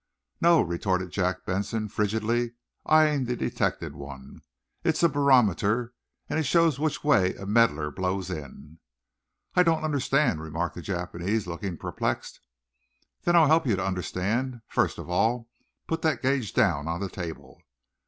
"No," 0.41 0.61
retorted 0.63 1.11
Jack 1.11 1.45
Benson, 1.45 1.87
frigidly, 1.87 2.53
eyeing 2.87 3.25
the 3.25 3.35
detected 3.35 3.93
one. 3.93 4.41
"It's 4.83 5.03
a 5.03 5.09
barometer, 5.09 5.93
and 6.27 6.39
it 6.39 6.43
shows 6.47 6.79
which 6.79 7.03
way 7.03 7.35
a 7.35 7.45
meddler 7.45 7.91
blows 7.91 8.31
in!" 8.31 8.79
"I 9.53 9.61
don't 9.61 9.83
understand," 9.83 10.41
remarked 10.41 10.73
the 10.73 10.81
Japanese, 10.81 11.45
looking 11.45 11.77
perplexed. 11.77 12.39
"Then 13.25 13.35
I'll 13.35 13.45
help 13.45 13.67
you 13.67 13.75
to 13.75 13.85
understand. 13.85 14.61
First 14.67 14.97
of 14.97 15.07
all, 15.07 15.51
put 15.85 16.01
that 16.01 16.23
gauge 16.23 16.55
down 16.55 16.87
on 16.87 16.99
the 16.99 17.07
table!" 17.07 17.61